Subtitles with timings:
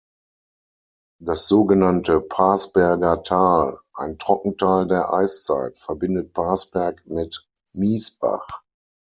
[1.21, 8.47] Das sogenannte "Parsberger Tal", ein Trockental der Eiszeit, verbindet Parsberg mit Miesbach.